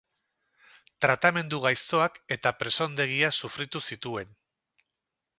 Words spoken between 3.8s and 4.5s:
zituen.